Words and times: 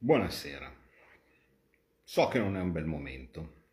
Buonasera. 0.00 0.72
So 2.04 2.28
che 2.28 2.38
non 2.38 2.56
è 2.56 2.60
un 2.60 2.70
bel 2.70 2.84
momento, 2.84 3.64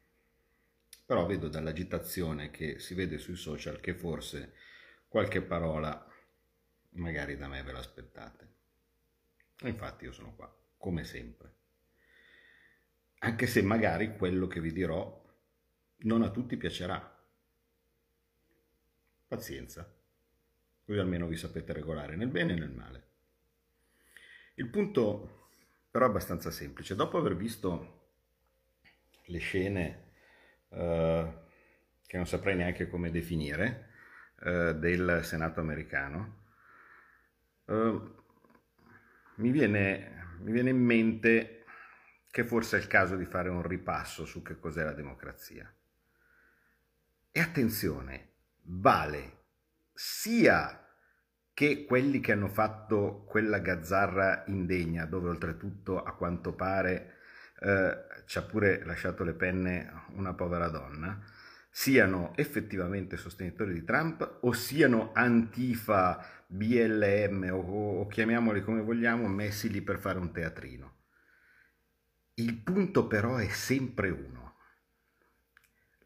però 1.05 1.27
vedo 1.27 1.49
dall'agitazione 1.49 2.49
che 2.49 2.79
si 2.79 2.95
vede 2.95 3.19
sui 3.19 3.35
social 3.35 3.79
che 3.79 3.93
forse 3.93 4.55
qualche 5.07 5.43
parola 5.43 6.03
magari 6.93 7.37
da 7.37 7.47
me 7.47 7.61
ve 7.61 7.71
l'aspettate. 7.71 8.53
Infatti 9.65 10.05
io 10.05 10.11
sono 10.11 10.33
qua, 10.33 10.51
come 10.77 11.03
sempre. 11.03 11.53
Anche 13.19 13.45
se 13.45 13.61
magari 13.61 14.17
quello 14.17 14.47
che 14.47 14.61
vi 14.61 14.73
dirò 14.73 15.23
non 15.97 16.23
a 16.23 16.31
tutti 16.31 16.57
piacerà. 16.57 17.23
Pazienza, 19.27 19.95
così 20.85 20.97
almeno 20.97 21.27
vi 21.27 21.37
sapete 21.37 21.71
regolare 21.71 22.15
nel 22.15 22.29
bene 22.29 22.53
e 22.53 22.57
nel 22.57 22.71
male. 22.71 23.07
Il 24.55 24.69
punto 24.69 25.43
però 25.95 26.07
è 26.07 26.09
abbastanza 26.09 26.51
semplice. 26.51 26.93
Dopo 26.93 27.17
aver 27.17 27.37
visto 27.37 28.09
le 29.27 29.37
scene 29.37 30.11
eh, 30.67 31.33
che 32.05 32.17
non 32.17 32.27
saprei 32.27 32.57
neanche 32.57 32.89
come 32.89 33.11
definire 33.11 33.91
eh, 34.41 34.75
del 34.75 35.21
Senato 35.23 35.61
americano, 35.61 36.47
eh, 37.67 38.01
mi, 39.35 39.51
viene, 39.51 40.35
mi 40.41 40.51
viene 40.51 40.71
in 40.71 40.83
mente 40.83 41.63
che 42.29 42.43
forse 42.43 42.75
è 42.75 42.81
il 42.81 42.87
caso 42.87 43.15
di 43.15 43.23
fare 43.23 43.47
un 43.47 43.61
ripasso 43.61 44.25
su 44.25 44.41
che 44.41 44.59
cos'è 44.59 44.83
la 44.83 44.91
democrazia. 44.91 45.73
E 47.31 47.39
attenzione, 47.39 48.31
vale 48.63 49.43
sia 49.93 50.84
che 51.55 51.85
quelli 51.85 52.19
che 52.19 52.33
hanno 52.33 52.49
fatto 52.49 53.23
quella 53.25 53.59
gazzarra 53.59 54.43
indegna, 54.47 55.05
dove 55.05 55.29
oltretutto 55.29 56.03
a 56.03 56.13
quanto 56.13 56.53
pare 56.53 57.13
eh, 57.61 57.97
ci 58.25 58.37
ha 58.37 58.41
pure 58.41 58.83
lasciato 58.83 59.23
le 59.23 59.33
penne 59.33 60.03
una 60.15 60.33
povera 60.33 60.67
donna, 60.67 61.17
siano 61.69 62.33
effettivamente 62.35 63.15
sostenitori 63.15 63.71
di 63.71 63.85
Trump 63.85 64.39
o 64.41 64.51
siano 64.51 65.11
antifa, 65.13 66.43
BLM 66.45 67.47
o, 67.49 68.01
o 68.01 68.07
chiamiamoli 68.07 68.61
come 68.61 68.81
vogliamo, 68.81 69.25
messi 69.29 69.69
lì 69.69 69.81
per 69.81 69.97
fare 69.97 70.19
un 70.19 70.33
teatrino. 70.33 70.93
Il 72.33 72.53
punto 72.57 73.07
però 73.07 73.37
è 73.37 73.47
sempre 73.47 74.09
uno. 74.09 74.57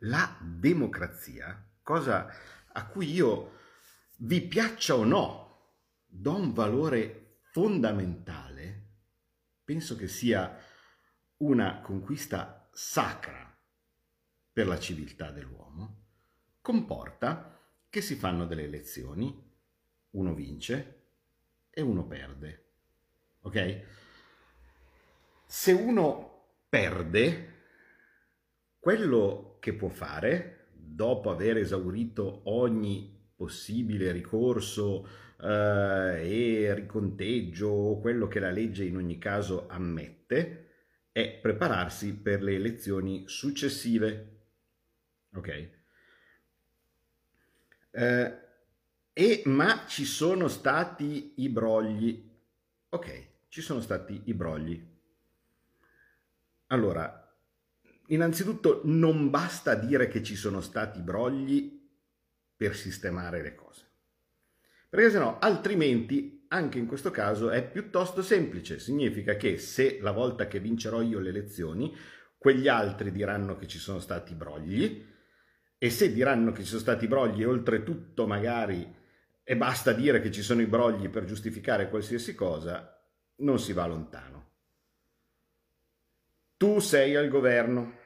La 0.03 0.37
democrazia, 0.39 1.71
cosa 1.81 2.31
a 2.71 2.85
cui 2.85 3.11
io 3.11 3.57
vi 4.21 4.41
piaccia 4.41 4.95
o 4.95 5.03
no, 5.03 5.47
do 6.05 6.35
un 6.35 6.51
valore 6.51 7.39
fondamentale, 7.51 8.87
penso 9.63 9.95
che 9.95 10.07
sia 10.07 10.57
una 11.37 11.79
conquista 11.81 12.69
sacra 12.73 13.57
per 14.51 14.67
la 14.67 14.79
civiltà 14.79 15.31
dell'uomo, 15.31 16.07
comporta 16.61 17.57
che 17.89 18.01
si 18.01 18.15
fanno 18.15 18.45
delle 18.45 18.63
elezioni, 18.63 19.47
uno 20.11 20.33
vince 20.33 21.03
e 21.69 21.81
uno 21.81 22.05
perde. 22.05 22.65
Ok? 23.41 23.81
Se 25.45 25.71
uno 25.71 26.57
perde, 26.67 27.57
quello 28.79 29.57
che 29.59 29.73
può 29.73 29.87
fare, 29.87 30.67
dopo 30.73 31.31
aver 31.31 31.57
esaurito 31.57 32.41
ogni 32.45 33.18
possibile 33.39 34.11
ricorso 34.11 35.07
eh, 35.41 36.67
e 36.67 36.73
riconteggio 36.73 37.69
o 37.69 38.01
quello 38.01 38.27
che 38.27 38.41
la 38.41 38.51
legge 38.51 38.83
in 38.83 38.97
ogni 38.97 39.17
caso 39.17 39.65
ammette 39.69 40.67
è 41.13 41.39
prepararsi 41.41 42.17
per 42.17 42.43
le 42.43 42.55
elezioni 42.55 43.23
successive. 43.27 44.41
Ok? 45.35 45.69
Eh, 47.91 48.37
e 49.13 49.41
ma 49.45 49.85
ci 49.87 50.03
sono 50.03 50.49
stati 50.49 51.35
i 51.37 51.47
brogli. 51.47 52.29
Ok, 52.89 53.27
ci 53.47 53.61
sono 53.61 53.79
stati 53.79 54.23
i 54.25 54.33
brogli. 54.33 54.85
Allora, 56.67 57.37
innanzitutto 58.07 58.81
non 58.83 59.29
basta 59.29 59.75
dire 59.75 60.09
che 60.09 60.21
ci 60.23 60.35
sono 60.35 60.59
stati 60.59 60.99
brogli 60.99 61.78
per 62.59 62.75
sistemare 62.75 63.41
le 63.41 63.55
cose. 63.55 63.85
Perché 64.89 65.11
se 65.11 65.17
no, 65.17 65.39
altrimenti, 65.39 66.43
anche 66.49 66.77
in 66.77 66.87
questo 66.87 67.09
caso, 67.09 67.51
è 67.51 67.65
piuttosto 67.65 68.21
semplice. 68.21 68.79
Significa 68.79 69.37
che 69.37 69.57
se 69.57 69.99
la 70.01 70.11
volta 70.11 70.47
che 70.47 70.59
vincerò 70.59 71.01
io 71.01 71.19
le 71.19 71.29
elezioni, 71.29 71.95
quegli 72.37 72.67
altri 72.67 73.13
diranno 73.13 73.55
che 73.55 73.65
ci 73.65 73.77
sono 73.77 73.99
stati 73.99 74.33
brogli, 74.33 75.07
e 75.77 75.89
se 75.89 76.11
diranno 76.11 76.51
che 76.51 76.63
ci 76.63 76.67
sono 76.67 76.81
stati 76.81 77.07
brogli 77.07 77.43
e 77.43 77.45
oltretutto 77.45 78.27
magari, 78.27 78.93
e 79.41 79.55
basta 79.55 79.93
dire 79.93 80.19
che 80.19 80.29
ci 80.29 80.41
sono 80.41 80.59
i 80.59 80.67
brogli 80.67 81.07
per 81.07 81.23
giustificare 81.23 81.87
qualsiasi 81.87 82.35
cosa, 82.35 83.01
non 83.37 83.57
si 83.57 83.71
va 83.71 83.85
lontano. 83.85 84.47
Tu 86.57 86.79
sei 86.79 87.15
al 87.15 87.29
governo, 87.29 87.98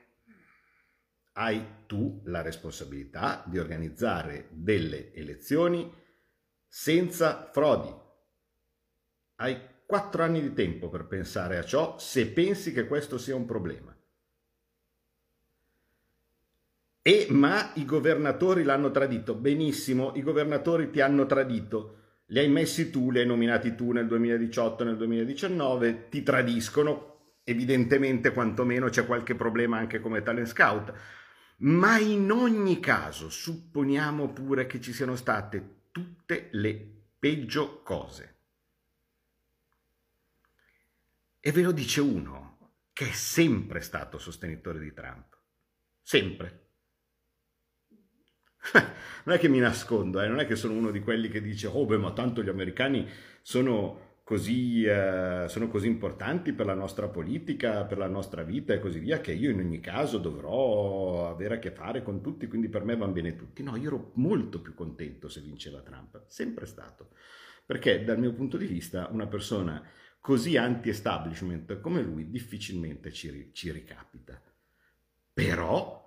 hai 1.33 1.65
tu 1.87 2.21
la 2.25 2.41
responsabilità 2.41 3.43
di 3.45 3.57
organizzare 3.57 4.47
delle 4.51 5.13
elezioni 5.13 5.91
senza 6.67 7.49
frodi. 7.51 7.91
Hai 9.35 9.57
quattro 9.85 10.23
anni 10.23 10.41
di 10.41 10.53
tempo 10.53 10.89
per 10.89 11.05
pensare 11.05 11.57
a 11.57 11.63
ciò 11.63 11.97
se 11.97 12.27
pensi 12.27 12.71
che 12.71 12.85
questo 12.85 13.17
sia 13.17 13.35
un 13.35 13.45
problema. 13.45 13.95
E 17.05 17.27
ma 17.31 17.71
i 17.75 17.85
governatori 17.85 18.63
l'hanno 18.63 18.91
tradito. 18.91 19.35
Benissimo, 19.35 20.13
i 20.15 20.21
governatori 20.21 20.89
ti 20.89 21.01
hanno 21.01 21.25
tradito. 21.25 21.97
Li 22.27 22.39
hai 22.39 22.47
messi 22.47 22.89
tu, 22.89 23.11
li 23.11 23.19
hai 23.19 23.25
nominati 23.25 23.75
tu 23.75 23.91
nel 23.91 24.07
2018, 24.07 24.83
nel 24.85 24.97
2019, 24.97 26.07
ti 26.09 26.23
tradiscono. 26.23 27.11
Evidentemente, 27.43 28.31
quantomeno 28.31 28.87
c'è 28.87 29.05
qualche 29.05 29.35
problema 29.35 29.77
anche 29.77 29.99
come 29.99 30.23
talent 30.23 30.47
scout 30.47 30.93
ma 31.63 31.97
in 31.97 32.31
ogni 32.31 32.79
caso 32.79 33.29
supponiamo 33.29 34.31
pure 34.33 34.65
che 34.65 34.81
ci 34.81 34.91
siano 34.91 35.15
state 35.15 35.81
tutte 35.91 36.49
le 36.51 36.91
peggio 37.19 37.81
cose. 37.83 38.35
E 41.39 41.51
ve 41.51 41.61
lo 41.61 41.71
dice 41.71 42.01
uno 42.01 42.51
che 42.93 43.09
è 43.09 43.13
sempre 43.13 43.81
stato 43.81 44.17
sostenitore 44.17 44.79
di 44.79 44.93
Trump. 44.93 45.37
Sempre. 46.01 46.59
non 49.25 49.35
è 49.35 49.39
che 49.39 49.47
mi 49.47 49.59
nascondo, 49.59 50.21
eh? 50.21 50.27
non 50.27 50.39
è 50.39 50.45
che 50.45 50.55
sono 50.55 50.73
uno 50.73 50.91
di 50.91 50.99
quelli 50.99 51.29
che 51.29 51.41
dice, 51.41 51.67
oh 51.67 51.85
beh, 51.85 51.97
ma 51.97 52.11
tanto 52.11 52.43
gli 52.43 52.49
americani 52.49 53.09
sono 53.41 54.12
così, 54.33 54.83
eh, 54.83 55.45
sono 55.47 55.67
così 55.67 55.85
importanti 55.85 56.53
per 56.53 56.65
la 56.65 56.73
nostra 56.73 57.07
politica, 57.07 57.85
per 57.85 57.99
la 57.99 58.07
nostra 58.07 58.41
vita 58.41 58.73
e 58.73 58.79
così 58.79 58.97
via, 58.97 59.21
che 59.21 59.31
io 59.31 59.51
in 59.51 59.59
ogni 59.59 59.79
caso 59.79 60.17
dovrò 60.17 61.29
avere 61.29 61.55
a 61.55 61.59
che 61.59 61.69
fare 61.69 62.01
con 62.01 62.19
tutti, 62.19 62.47
quindi 62.47 62.67
per 62.67 62.83
me 62.83 62.95
vanno 62.95 63.11
bene 63.11 63.35
tutti. 63.35 63.61
No, 63.61 63.75
io 63.75 63.89
ero 63.89 64.11
molto 64.15 64.59
più 64.59 64.73
contento 64.73 65.29
se 65.29 65.39
vinceva 65.41 65.81
Trump, 65.81 66.23
sempre 66.25 66.65
stato, 66.65 67.09
perché 67.63 68.03
dal 68.03 68.17
mio 68.17 68.33
punto 68.33 68.57
di 68.57 68.65
vista 68.65 69.07
una 69.11 69.27
persona 69.27 69.87
così 70.19 70.57
anti-establishment 70.57 71.79
come 71.79 72.01
lui 72.01 72.31
difficilmente 72.31 73.11
ci, 73.11 73.51
ci 73.53 73.71
ricapita. 73.71 74.41
Però 75.31 76.02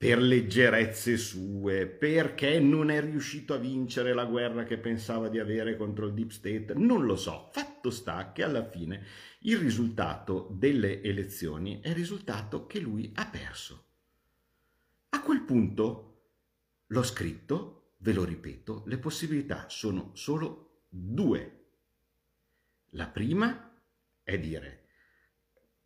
per 0.00 0.18
leggerezze 0.18 1.18
sue, 1.18 1.86
perché 1.86 2.58
non 2.58 2.90
è 2.90 3.02
riuscito 3.02 3.52
a 3.52 3.58
vincere 3.58 4.14
la 4.14 4.24
guerra 4.24 4.64
che 4.64 4.78
pensava 4.78 5.28
di 5.28 5.38
avere 5.38 5.76
contro 5.76 6.06
il 6.06 6.14
Deep 6.14 6.30
State, 6.30 6.72
non 6.74 7.04
lo 7.04 7.16
so. 7.16 7.50
Fatto 7.52 7.90
sta 7.90 8.32
che 8.32 8.42
alla 8.42 8.66
fine 8.66 9.04
il 9.40 9.58
risultato 9.58 10.48
delle 10.52 11.02
elezioni 11.02 11.80
è 11.82 11.90
il 11.90 11.96
risultato 11.96 12.64
che 12.64 12.80
lui 12.80 13.12
ha 13.14 13.26
perso. 13.26 13.88
A 15.10 15.20
quel 15.20 15.42
punto 15.42 16.22
l'ho 16.86 17.02
scritto, 17.02 17.90
ve 17.98 18.14
lo 18.14 18.24
ripeto, 18.24 18.84
le 18.86 18.96
possibilità 18.96 19.66
sono 19.68 20.12
solo 20.14 20.84
due. 20.88 21.64
La 22.92 23.06
prima 23.06 23.70
è 24.22 24.38
dire 24.38 24.79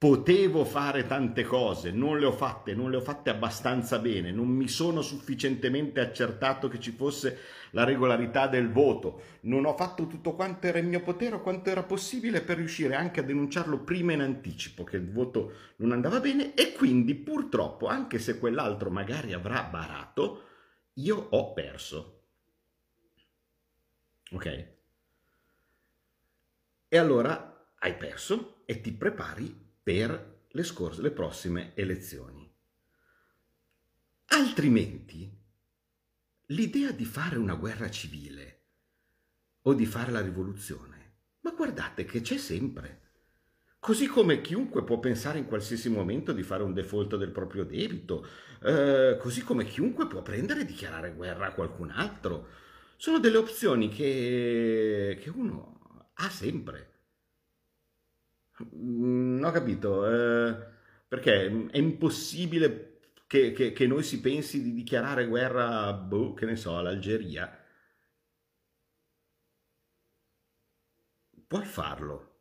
potevo 0.04 0.66
fare 0.66 1.06
tante 1.06 1.44
cose, 1.44 1.90
non 1.90 2.18
le 2.18 2.26
ho 2.26 2.32
fatte, 2.32 2.74
non 2.74 2.90
le 2.90 2.98
ho 2.98 3.00
fatte 3.00 3.30
abbastanza 3.30 3.98
bene, 3.98 4.32
non 4.32 4.48
mi 4.48 4.68
sono 4.68 5.00
sufficientemente 5.00 5.98
accertato 6.00 6.68
che 6.68 6.78
ci 6.78 6.90
fosse 6.90 7.38
la 7.70 7.84
regolarità 7.84 8.46
del 8.46 8.70
voto, 8.70 9.22
non 9.44 9.64
ho 9.64 9.74
fatto 9.74 10.06
tutto 10.06 10.34
quanto 10.34 10.66
era 10.66 10.76
in 10.76 10.88
mio 10.88 11.00
potere 11.00 11.36
o 11.36 11.40
quanto 11.40 11.70
era 11.70 11.84
possibile 11.84 12.42
per 12.42 12.58
riuscire 12.58 12.94
anche 12.94 13.20
a 13.20 13.22
denunciarlo 13.22 13.78
prima 13.78 14.12
in 14.12 14.20
anticipo 14.20 14.84
che 14.84 14.96
il 14.96 15.10
voto 15.10 15.52
non 15.76 15.92
andava 15.92 16.20
bene 16.20 16.52
e 16.52 16.74
quindi 16.74 17.14
purtroppo, 17.14 17.86
anche 17.86 18.18
se 18.18 18.38
quell'altro 18.38 18.90
magari 18.90 19.32
avrà 19.32 19.62
barato, 19.62 20.42
io 20.96 21.16
ho 21.30 21.54
perso. 21.54 22.24
Ok? 24.32 24.68
E 26.88 26.98
allora 26.98 27.68
hai 27.78 27.94
perso? 27.94 28.54
e 28.66 28.80
ti 28.80 28.92
prepari 28.92 29.63
per 29.84 30.46
le, 30.48 30.62
scorse, 30.64 31.02
le 31.02 31.10
prossime 31.10 31.72
elezioni. 31.74 32.50
Altrimenti, 34.28 35.30
l'idea 36.46 36.90
di 36.90 37.04
fare 37.04 37.36
una 37.36 37.54
guerra 37.54 37.90
civile 37.90 38.62
o 39.62 39.74
di 39.74 39.84
fare 39.84 40.10
la 40.10 40.22
rivoluzione, 40.22 41.16
ma 41.40 41.50
guardate 41.50 42.06
che 42.06 42.22
c'è 42.22 42.38
sempre. 42.38 43.02
Così 43.78 44.06
come 44.06 44.40
chiunque 44.40 44.82
può 44.82 44.98
pensare 44.98 45.38
in 45.38 45.44
qualsiasi 45.44 45.90
momento 45.90 46.32
di 46.32 46.42
fare 46.42 46.62
un 46.62 46.72
default 46.72 47.16
del 47.16 47.30
proprio 47.30 47.64
debito, 47.64 48.26
eh, 48.62 49.18
così 49.20 49.42
come 49.44 49.66
chiunque 49.66 50.06
può 50.06 50.22
prendere 50.22 50.62
e 50.62 50.64
dichiarare 50.64 51.12
guerra 51.12 51.48
a 51.48 51.52
qualcun 51.52 51.90
altro. 51.90 52.48
Sono 52.96 53.18
delle 53.18 53.36
opzioni 53.36 53.90
che, 53.90 55.18
che 55.20 55.28
uno 55.28 56.08
ha 56.14 56.30
sempre. 56.30 56.93
Non 58.58 59.38
mm, 59.40 59.44
ho 59.44 59.50
capito, 59.50 60.06
eh, 60.06 60.56
perché 61.08 61.68
è 61.70 61.78
impossibile 61.78 63.00
che, 63.26 63.52
che, 63.52 63.72
che, 63.72 63.86
noi 63.86 64.02
si 64.02 64.20
pensi 64.20 64.62
di 64.62 64.72
dichiarare 64.72 65.26
guerra, 65.26 65.92
boh, 65.92 66.34
che 66.34 66.46
ne 66.46 66.56
so, 66.56 66.76
all'Algeria. 66.76 67.58
Puoi 71.46 71.64
farlo 71.64 72.34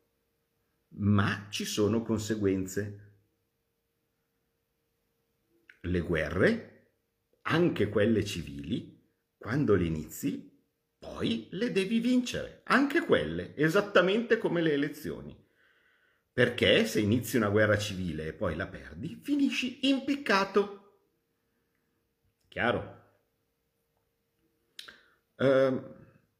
ma 0.96 1.46
ci 1.50 1.64
sono 1.64 2.02
conseguenze. 2.02 3.00
Le 5.80 6.00
guerre, 6.00 6.92
anche 7.42 7.88
quelle 7.88 8.24
civili, 8.24 9.02
quando 9.36 9.74
le 9.74 9.84
inizi, 9.84 10.50
poi 10.98 11.48
le 11.50 11.72
devi 11.72 12.00
vincere, 12.00 12.62
anche 12.64 13.00
quelle, 13.00 13.54
esattamente 13.56 14.38
come 14.38 14.62
le 14.62 14.72
elezioni. 14.72 15.43
Perché 16.34 16.84
se 16.84 16.98
inizi 16.98 17.36
una 17.36 17.48
guerra 17.48 17.78
civile 17.78 18.26
e 18.26 18.32
poi 18.32 18.56
la 18.56 18.66
perdi, 18.66 19.20
finisci 19.22 19.86
impiccato. 19.88 20.80
Chiaro? 22.48 23.02
Uh, 25.36 25.80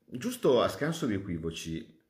giusto 0.04 0.60
a 0.62 0.68
scanso 0.68 1.06
di 1.06 1.14
equivoci, 1.14 2.04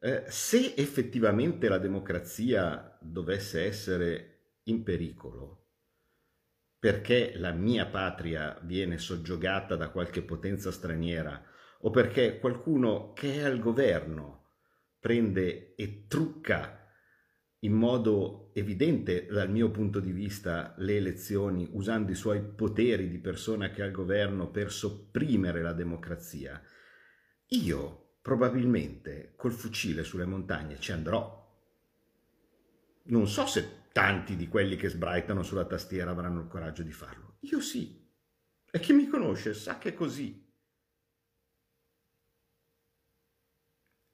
eh, 0.00 0.24
se 0.28 0.72
effettivamente 0.76 1.68
la 1.68 1.76
democrazia 1.76 2.96
dovesse 3.02 3.66
essere 3.66 4.60
in 4.64 4.82
pericolo, 4.82 5.72
perché 6.78 7.36
la 7.36 7.52
mia 7.52 7.84
patria 7.86 8.58
viene 8.62 8.96
soggiogata 8.96 9.76
da 9.76 9.90
qualche 9.90 10.22
potenza 10.22 10.70
straniera 10.70 11.44
o 11.80 11.90
perché 11.90 12.38
qualcuno 12.38 13.12
che 13.12 13.34
è 13.34 13.42
al 13.42 13.58
governo 13.58 14.52
prende 14.98 15.74
e 15.74 16.06
trucca 16.06 16.85
in 17.60 17.72
modo 17.72 18.50
evidente 18.54 19.26
dal 19.26 19.50
mio 19.50 19.70
punto 19.70 19.98
di 20.00 20.12
vista 20.12 20.74
le 20.78 20.96
elezioni 20.96 21.68
usando 21.72 22.12
i 22.12 22.14
suoi 22.14 22.42
poteri 22.42 23.08
di 23.08 23.18
persona 23.18 23.70
che 23.70 23.82
è 23.82 23.84
al 23.84 23.92
governo 23.92 24.50
per 24.50 24.70
sopprimere 24.70 25.62
la 25.62 25.72
democrazia, 25.72 26.60
io 27.48 28.18
probabilmente 28.20 29.34
col 29.36 29.52
fucile 29.52 30.02
sulle 30.02 30.26
montagne 30.26 30.78
ci 30.78 30.92
andrò. 30.92 31.44
Non 33.04 33.28
so 33.28 33.46
se 33.46 33.84
tanti 33.92 34.36
di 34.36 34.48
quelli 34.48 34.76
che 34.76 34.88
sbraitano 34.88 35.42
sulla 35.42 35.64
tastiera 35.64 36.10
avranno 36.10 36.40
il 36.40 36.48
coraggio 36.48 36.82
di 36.82 36.92
farlo. 36.92 37.36
Io 37.40 37.60
sì. 37.60 38.04
E 38.70 38.80
chi 38.80 38.92
mi 38.92 39.06
conosce 39.06 39.54
sa 39.54 39.78
che 39.78 39.90
è 39.90 39.94
così. 39.94 40.44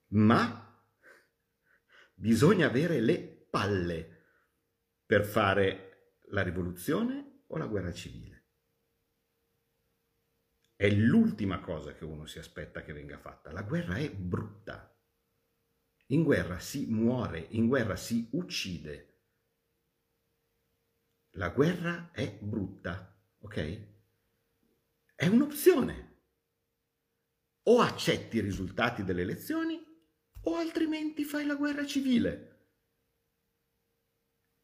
Ma 0.09 0.62
bisogna 2.23 2.69
avere 2.69 3.01
le 3.01 3.19
palle 3.51 4.27
per 5.05 5.25
fare 5.25 6.21
la 6.29 6.43
rivoluzione 6.43 7.43
o 7.49 7.57
la 7.57 7.67
guerra 7.67 7.93
civile. 7.93 8.45
È 10.77 10.89
l'ultima 10.89 11.59
cosa 11.59 11.95
che 11.95 12.05
uno 12.05 12.27
si 12.27 12.39
aspetta 12.39 12.83
che 12.83 12.93
venga 12.93 13.19
fatta. 13.19 13.51
La 13.51 13.63
guerra 13.63 13.97
è 13.97 14.09
brutta. 14.09 14.97
In 16.07 16.23
guerra 16.23 16.61
si 16.61 16.87
muore, 16.87 17.41
in 17.51 17.67
guerra 17.67 17.97
si 17.97 18.29
uccide. 18.33 19.09
La 21.31 21.49
guerra 21.49 22.13
è 22.13 22.39
brutta, 22.41 23.21
ok? 23.41 23.87
È 25.17 25.27
un'opzione. 25.27 26.21
O 27.65 27.81
accetti 27.81 28.37
i 28.37 28.41
risultati 28.41 29.03
delle 29.03 29.23
elezioni 29.23 29.92
o 30.45 30.57
altrimenti 30.57 31.25
fai 31.25 31.47
la 31.47 31.55
guerra 31.55 31.85
civile, 31.87 32.71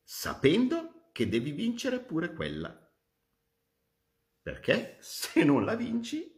sapendo 0.03 1.11
che 1.13 1.29
devi 1.29 1.53
vincere 1.53 2.01
pure 2.01 2.33
quella. 2.33 2.75
Perché 4.41 4.97
se 5.01 5.45
non 5.45 5.65
la 5.65 5.75
vinci, 5.75 6.37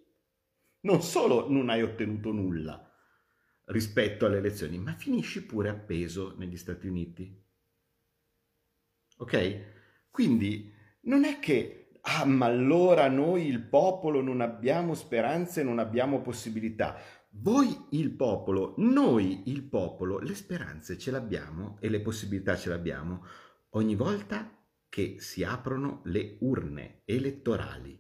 non 0.81 1.03
solo 1.03 1.49
non 1.49 1.69
hai 1.69 1.83
ottenuto 1.83 2.33
nulla 2.33 2.85
rispetto 3.67 4.27
alle 4.27 4.39
elezioni, 4.39 4.79
ma 4.79 4.95
finisci 4.95 5.45
pure 5.45 5.69
appeso 5.69 6.35
negli 6.37 6.57
Stati 6.57 6.87
Uniti. 6.87 7.49
Ok? 9.19 10.09
Quindi 10.11 10.73
non 11.03 11.25
è 11.25 11.39
che, 11.39 11.93
ah, 12.01 12.25
ma 12.25 12.47
allora 12.47 13.09
noi 13.09 13.47
il 13.47 13.63
popolo 13.63 14.21
non 14.21 14.41
abbiamo 14.41 14.95
speranze, 14.95 15.63
non 15.63 15.79
abbiamo 15.79 16.21
possibilità. 16.21 16.99
Voi 17.33 17.87
il 17.91 18.11
popolo, 18.11 18.75
noi 18.79 19.51
il 19.51 19.63
popolo, 19.63 20.19
le 20.19 20.35
speranze 20.35 20.99
ce 20.99 21.11
l'abbiamo 21.11 21.79
e 21.81 21.89
le 21.89 22.01
possibilità 22.01 22.57
ce 22.57 22.69
l'abbiamo 22.69 23.25
ogni 23.71 23.95
volta 23.95 24.59
che 24.89 25.17
si 25.21 25.45
aprono 25.45 26.03
le 26.05 26.37
urne 26.41 27.03
elettorali. 27.05 27.99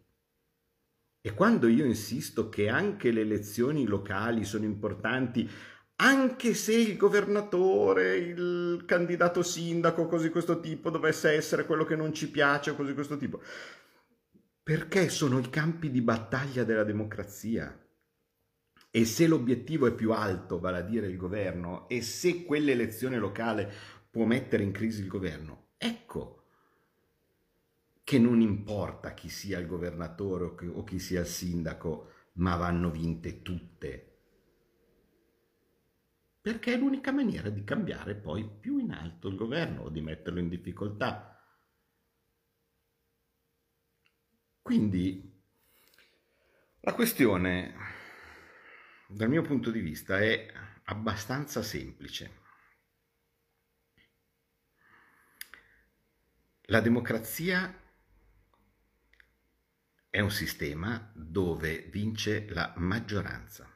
E 1.23 1.35
quando 1.35 1.69
io 1.69 1.85
insisto 1.85 2.49
che 2.49 2.69
anche 2.69 3.13
le 3.13 3.21
elezioni 3.21 3.87
locali 3.87 4.45
sono 4.45 4.65
importanti, 4.65 5.49
anche 5.97 6.55
se 6.55 6.75
il 6.75 6.97
governatore, 6.97 8.17
il 8.17 8.83
candidato 8.87 9.43
sindaco, 9.43 10.07
così 10.07 10.31
questo 10.31 10.59
tipo, 10.61 10.91
dovesse 10.91 11.31
essere 11.31 11.67
quello 11.67 11.85
che 11.85 11.95
non 11.95 12.13
ci 12.13 12.31
piace, 12.31 12.75
così 12.75 12.95
questo 12.95 13.17
tipo, 13.17 13.41
perché 14.63 15.09
sono 15.09 15.39
i 15.39 15.51
campi 15.51 15.91
di 15.91 16.01
battaglia 16.01 16.65
della 16.65 16.85
democrazia. 16.85 17.79
E 18.91 19.05
se 19.05 19.27
l'obiettivo 19.29 19.87
è 19.87 19.95
più 19.95 20.13
alto, 20.13 20.59
vale 20.59 20.79
a 20.79 20.83
dire 20.83 21.07
il 21.07 21.17
governo, 21.17 21.89
e 21.89 22.03
se 22.03 22.45
quell'elezione 22.45 23.19
locale 23.19 23.73
può 24.11 24.25
mettere 24.25 24.65
in 24.65 24.73
crisi 24.73 25.03
il 25.03 25.09
governo, 25.09 25.69
ecco 25.77 26.45
che 28.03 28.19
non 28.19 28.41
importa 28.41 29.15
chi 29.15 29.29
sia 29.29 29.61
il 29.61 29.69
governatore 29.69 30.45
o 30.73 30.83
chi, 30.83 30.99
sia 30.99 31.21
il 31.21 31.27
sindaco, 31.27 32.11
ma 32.35 32.57
vanno 32.57 32.91
vinte 32.91 33.43
tutte. 33.43 34.07
Perché 36.41 36.75
è 36.75 36.77
l'unica 36.77 37.13
maniera 37.13 37.51
di 37.51 37.63
cambiare 37.63 38.17
poi 38.17 38.49
più 38.49 38.79
in 38.79 38.91
alto 38.91 39.29
il 39.29 39.37
governo 39.37 39.83
o 39.83 39.89
di 39.91 40.01
metterlo 40.01 40.41
in 40.41 40.49
difficoltà. 40.49 41.41
Quindi 44.61 45.41
la 46.81 46.95
questione, 46.95 47.75
dal 49.13 49.29
mio 49.29 49.43
punto 49.43 49.71
di 49.71 49.81
vista, 49.81 50.21
è 50.21 50.47
abbastanza 50.85 51.63
semplice. 51.63 52.39
La 56.67 56.81
democrazia 56.81 57.77
è 60.09 60.21
un 60.21 60.31
sistema 60.31 61.11
dove 61.15 61.89
vince 61.91 62.49
la 62.51 62.73
maggioranza. 62.77 63.69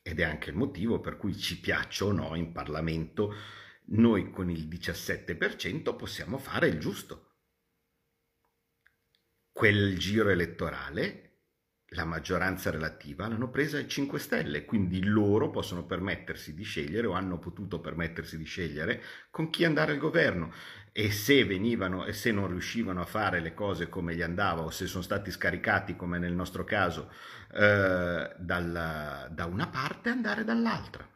Ed 0.00 0.20
è 0.20 0.24
anche 0.24 0.48
il 0.48 0.56
motivo 0.56 1.00
per 1.00 1.18
cui 1.18 1.36
ci 1.36 1.60
piaccia 1.60 2.06
o 2.06 2.12
no 2.12 2.34
in 2.34 2.52
Parlamento, 2.52 3.34
noi 3.90 4.30
con 4.30 4.48
il 4.50 4.66
17% 4.66 5.94
possiamo 5.94 6.38
fare 6.38 6.68
il 6.68 6.78
giusto. 6.78 7.26
Quel 9.52 9.98
giro 9.98 10.30
elettorale 10.30 11.27
la 11.92 12.04
maggioranza 12.04 12.70
relativa 12.70 13.28
l'hanno 13.28 13.48
presa 13.48 13.78
i 13.78 13.88
5 13.88 14.18
Stelle, 14.18 14.64
quindi 14.64 15.04
loro 15.04 15.50
possono 15.50 15.84
permettersi 15.84 16.54
di 16.54 16.62
scegliere 16.62 17.06
o 17.06 17.12
hanno 17.12 17.38
potuto 17.38 17.80
permettersi 17.80 18.36
di 18.36 18.44
scegliere 18.44 19.02
con 19.30 19.48
chi 19.48 19.64
andare 19.64 19.92
al 19.92 19.98
governo 19.98 20.52
e 20.92 21.10
se 21.10 21.44
venivano 21.44 22.04
e 22.04 22.12
se 22.12 22.30
non 22.30 22.48
riuscivano 22.48 23.00
a 23.00 23.06
fare 23.06 23.40
le 23.40 23.54
cose 23.54 23.88
come 23.88 24.14
gli 24.14 24.22
andava 24.22 24.62
o 24.62 24.70
se 24.70 24.86
sono 24.86 25.02
stati 25.02 25.30
scaricati 25.30 25.96
come 25.96 26.18
nel 26.18 26.34
nostro 26.34 26.64
caso 26.64 27.10
eh, 27.52 28.34
dalla, 28.36 29.28
da 29.30 29.46
una 29.46 29.68
parte 29.68 30.10
andare 30.10 30.44
dall'altra 30.44 31.08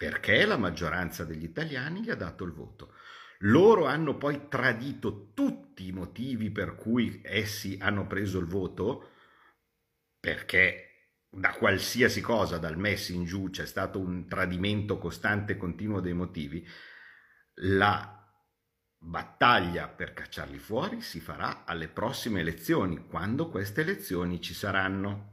perché 0.00 0.46
la 0.46 0.56
maggioranza 0.56 1.24
degli 1.24 1.44
italiani 1.44 2.00
gli 2.00 2.08
ha 2.08 2.14
dato 2.14 2.44
il 2.44 2.52
voto. 2.52 2.94
Loro 3.44 3.86
hanno 3.86 4.16
poi 4.18 4.48
tradito 4.48 5.32
tutti 5.32 5.86
i 5.86 5.92
motivi 5.92 6.50
per 6.50 6.74
cui 6.74 7.20
essi 7.24 7.78
hanno 7.80 8.06
preso 8.06 8.38
il 8.38 8.46
voto, 8.46 9.12
perché 10.18 10.90
da 11.30 11.52
qualsiasi 11.52 12.20
cosa, 12.20 12.58
dal 12.58 12.76
Messi 12.76 13.14
in 13.14 13.24
giù, 13.24 13.48
c'è 13.48 13.64
stato 13.64 13.98
un 13.98 14.26
tradimento 14.28 14.98
costante 14.98 15.52
e 15.52 15.56
continuo 15.56 16.00
dei 16.00 16.12
motivi, 16.12 16.66
la 17.62 18.16
battaglia 18.98 19.88
per 19.88 20.12
cacciarli 20.12 20.58
fuori 20.58 21.00
si 21.00 21.20
farà 21.20 21.64
alle 21.64 21.88
prossime 21.88 22.40
elezioni, 22.40 23.06
quando 23.06 23.48
queste 23.48 23.80
elezioni 23.80 24.42
ci 24.42 24.52
saranno. 24.52 25.29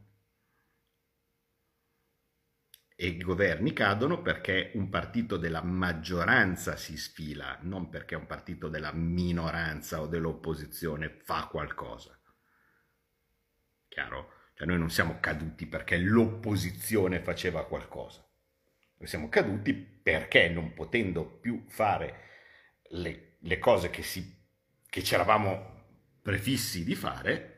E 2.99 3.05
i 3.05 3.17
governi 3.19 3.73
cadono 3.73 4.23
perché 4.23 4.71
un 4.73 4.89
partito 4.89 5.37
della 5.37 5.61
maggioranza 5.61 6.75
si 6.75 6.97
sfila, 6.97 7.59
non 7.61 7.89
perché 7.89 8.15
un 8.15 8.25
partito 8.25 8.69
della 8.69 8.91
minoranza 8.91 10.01
o 10.01 10.07
dell'opposizione 10.07 11.19
fa 11.23 11.45
qualcosa. 11.45 12.19
Chiaro? 13.87 14.33
Cioè 14.55 14.65
noi 14.65 14.79
non 14.79 14.89
siamo 14.89 15.19
caduti 15.19 15.67
perché 15.67 15.97
l'opposizione 15.97 17.19
faceva 17.19 17.67
qualcosa. 17.67 18.27
Noi 18.97 19.07
siamo 19.07 19.29
caduti 19.29 19.75
perché 19.75 20.49
non 20.49 20.73
potendo 20.73 21.23
più 21.23 21.65
fare 21.67 22.25
le, 22.89 23.37
le 23.41 23.59
cose 23.59 23.91
che, 23.91 24.01
si, 24.01 24.43
che 24.89 25.03
ci 25.03 25.13
eravamo 25.13 25.85
prefissi 26.23 26.83
di 26.83 26.95
fare 26.95 27.53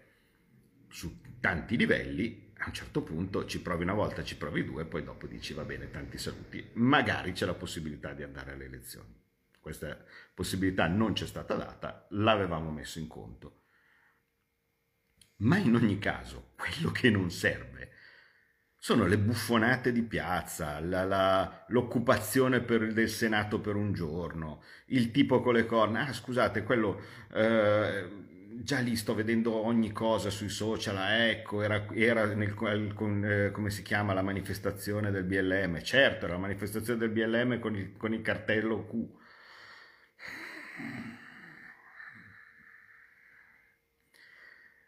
su 0.90 1.22
tanti 1.40 1.78
livelli, 1.78 2.49
a 2.60 2.68
un 2.68 2.74
certo 2.74 3.02
punto 3.02 3.46
ci 3.46 3.62
provi 3.62 3.84
una 3.84 3.94
volta, 3.94 4.24
ci 4.24 4.36
provi 4.36 4.66
due, 4.66 4.86
poi 4.86 5.04
dopo 5.04 5.28
dici 5.28 5.54
va 5.54 5.64
bene, 5.64 5.90
tanti 5.90 6.18
saluti. 6.18 6.70
Magari 6.74 7.32
c'è 7.32 7.46
la 7.46 7.54
possibilità 7.54 8.14
di 8.14 8.24
andare 8.24 8.52
alle 8.52 8.66
elezioni. 8.66 9.18
Questa 9.60 9.98
possibilità 10.34 10.88
non 10.88 11.16
ci 11.16 11.24
è 11.24 11.28
stata 11.28 11.56
data, 11.56 12.08
l'avevamo 12.12 12.72
messo 12.72 13.00
in 13.00 13.08
conto. 13.08 13.62
Ma 15.38 15.58
in 15.58 15.76
ogni 15.76 16.00
caso, 16.00 16.52
quello 16.58 16.92
che 16.92 17.10
non 17.10 17.32
serve 17.32 17.92
sono 18.76 19.06
le 19.06 19.18
buffonate 19.18 19.92
di 19.92 20.02
piazza, 20.04 20.80
la, 20.80 21.06
la, 21.06 21.66
l'occupazione 21.70 22.62
per, 22.62 22.92
del 22.92 23.10
Senato 23.10 23.62
per 23.62 23.76
un 23.76 23.94
giorno, 23.94 24.64
il 24.88 25.12
tipo 25.12 25.42
con 25.42 25.54
le 25.54 25.66
corna, 25.66 26.08
ah 26.08 26.14
scusate, 26.14 26.64
quello... 26.64 27.02
Eh, 27.32 28.38
già 28.62 28.80
lì 28.80 28.96
sto 28.96 29.14
vedendo 29.16 29.54
ogni 29.56 29.92
cosa 29.92 30.30
sui 30.30 30.50
social, 30.50 30.98
ah, 30.98 31.14
ecco, 31.28 31.62
era, 31.62 31.88
era 31.94 32.26
nel, 32.34 32.54
con, 32.54 33.24
eh, 33.26 33.52
come 33.52 33.70
si 33.70 33.82
chiama 33.84 34.14
la 34.14 34.22
manifestazione 34.22 35.12
del 35.12 35.24
BLM, 35.24 35.82
certo, 35.82 36.26
era 36.26 36.34
la 36.36 36.40
manifestazione 36.42 37.00
del 37.00 37.10
BLM 37.10 37.60
con 37.60 37.76
il, 37.76 37.96
con 37.98 38.14
il 38.14 38.22
cartello 38.22 38.86
Q. 38.86 39.18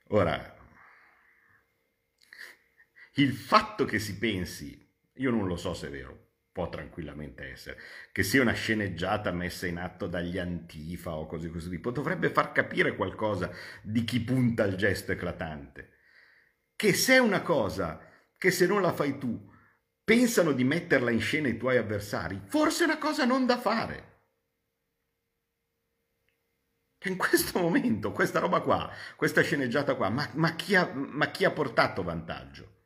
Ora, 0.09 0.55
il 3.15 3.33
fatto 3.33 3.85
che 3.85 3.99
si 3.99 4.17
pensi, 4.17 4.89
io 5.15 5.31
non 5.31 5.47
lo 5.47 5.55
so 5.55 5.73
se 5.73 5.87
è 5.87 5.89
vero, 5.91 6.30
può 6.61 6.69
tranquillamente 6.69 7.49
essere, 7.49 7.77
che 8.11 8.21
sia 8.21 8.41
una 8.41 8.53
sceneggiata 8.53 9.31
messa 9.31 9.65
in 9.65 9.77
atto 9.77 10.05
dagli 10.05 10.37
antifa 10.37 11.15
o 11.15 11.25
così 11.25 11.49
questo 11.49 11.69
tipo, 11.69 11.89
dovrebbe 11.89 12.29
far 12.29 12.51
capire 12.51 12.95
qualcosa 12.95 13.51
di 13.81 14.03
chi 14.03 14.21
punta 14.21 14.63
al 14.63 14.75
gesto 14.75 15.11
eclatante. 15.11 15.89
Che 16.75 16.93
se 16.93 17.15
è 17.15 17.19
una 17.19 17.41
cosa 17.41 18.07
che 18.37 18.51
se 18.51 18.67
non 18.67 18.81
la 18.81 18.93
fai 18.93 19.17
tu 19.17 19.49
pensano 20.03 20.51
di 20.51 20.63
metterla 20.63 21.09
in 21.09 21.19
scena 21.19 21.47
i 21.47 21.57
tuoi 21.57 21.77
avversari, 21.77 22.39
forse 22.45 22.83
è 22.83 22.87
una 22.87 22.97
cosa 22.97 23.25
non 23.25 23.45
da 23.45 23.57
fare 23.57 24.09
in 27.03 27.17
questo 27.17 27.59
momento, 27.59 28.11
questa 28.11 28.37
roba 28.37 28.61
qua, 28.61 28.91
questa 29.15 29.41
sceneggiata 29.41 29.95
qua, 29.95 30.09
ma, 30.09 30.29
ma, 30.33 30.53
chi 30.53 30.75
ha, 30.75 30.91
ma, 30.93 31.31
chi 31.31 31.45
ha, 31.45 31.49
portato 31.49 32.03
vantaggio? 32.03 32.80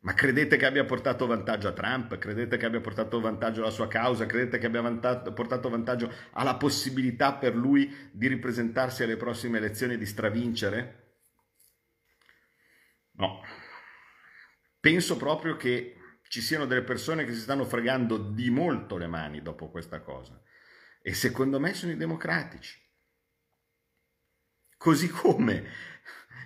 Ma 0.00 0.14
credete 0.14 0.56
che 0.56 0.66
abbia 0.66 0.84
portato 0.84 1.26
vantaggio 1.26 1.68
a 1.68 1.72
Trump? 1.72 2.18
Credete 2.18 2.56
che 2.56 2.66
abbia 2.66 2.80
portato 2.80 3.20
vantaggio 3.20 3.62
alla 3.62 3.70
sua 3.70 3.88
causa? 3.88 4.26
Credete 4.26 4.58
che 4.58 4.66
abbia 4.66 4.80
vantaggio, 4.80 5.32
portato 5.32 5.68
vantaggio 5.68 6.12
alla 6.32 6.56
possibilità 6.56 7.34
per 7.34 7.56
lui 7.56 8.10
di 8.12 8.28
ripresentarsi 8.28 9.02
alle 9.02 9.16
prossime 9.16 9.58
elezioni 9.58 9.94
e 9.94 9.98
di 9.98 10.06
stravincere? 10.06 11.16
No. 13.12 13.42
Penso 14.78 15.16
proprio 15.16 15.56
che 15.56 15.96
ci 16.28 16.40
siano 16.40 16.66
delle 16.66 16.82
persone 16.82 17.24
che 17.24 17.32
si 17.32 17.40
stanno 17.40 17.64
fregando 17.64 18.18
di 18.18 18.50
molto 18.50 18.96
le 18.96 19.08
mani 19.08 19.42
dopo 19.42 19.70
questa 19.70 20.00
cosa 20.00 20.40
e 21.02 21.14
secondo 21.14 21.58
me 21.58 21.74
sono 21.74 21.92
i 21.92 21.96
democratici. 21.96 22.78
Così 24.76 25.08
come 25.08 25.66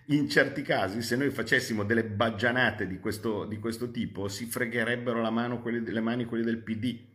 in 0.06 0.28
certi 0.28 0.62
casi, 0.62 1.02
se 1.02 1.16
noi 1.16 1.30
facessimo 1.30 1.84
delle 1.84 2.04
baggianate 2.04 2.86
di 2.86 2.98
questo, 2.98 3.44
di 3.44 3.58
questo 3.58 3.90
tipo, 3.90 4.28
si 4.28 4.46
fregherebbero 4.46 5.20
la 5.20 5.30
mano 5.30 5.60
quelli, 5.60 5.88
le 5.90 6.00
mani 6.00 6.24
quelli 6.24 6.44
del 6.44 6.62
PD. 6.62 7.10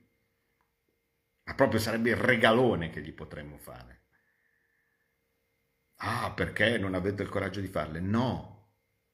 Ma 1.43 1.55
proprio 1.55 1.79
sarebbe 1.79 2.09
il 2.09 2.15
regalone 2.15 2.89
che 2.89 3.01
gli 3.01 3.13
potremmo 3.13 3.57
fare. 3.57 4.03
Ah, 5.97 6.31
perché 6.31 6.77
non 6.77 6.93
avete 6.93 7.23
il 7.23 7.29
coraggio 7.29 7.59
di 7.59 7.67
farle? 7.67 7.99
No, 7.99 8.57